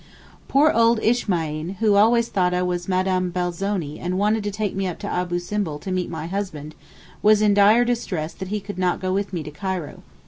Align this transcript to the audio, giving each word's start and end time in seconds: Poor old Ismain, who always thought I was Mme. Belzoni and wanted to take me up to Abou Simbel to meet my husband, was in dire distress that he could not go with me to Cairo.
Poor 0.47 0.71
old 0.71 0.99
Ismain, 1.03 1.75
who 1.79 1.93
always 1.93 2.27
thought 2.29 2.55
I 2.55 2.63
was 2.63 2.89
Mme. 2.89 3.29
Belzoni 3.29 3.99
and 3.99 4.17
wanted 4.17 4.43
to 4.45 4.49
take 4.49 4.73
me 4.73 4.87
up 4.87 4.97
to 4.97 5.07
Abou 5.21 5.37
Simbel 5.37 5.77
to 5.77 5.91
meet 5.91 6.09
my 6.09 6.25
husband, 6.25 6.73
was 7.21 7.39
in 7.39 7.53
dire 7.53 7.85
distress 7.85 8.33
that 8.33 8.47
he 8.47 8.59
could 8.59 8.79
not 8.79 8.99
go 8.99 9.13
with 9.13 9.31
me 9.31 9.43
to 9.43 9.51
Cairo. 9.51 10.01